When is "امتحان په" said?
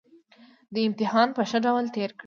0.87-1.41